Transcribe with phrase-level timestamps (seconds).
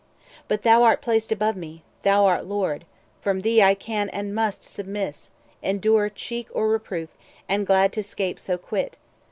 [0.47, 2.85] But thou art placed above me; thou art Lord;
[3.21, 5.29] From thee I can, and must, submiss,
[5.61, 7.09] endure Cheek or reproof,
[7.47, 8.97] and glad to scape so quit.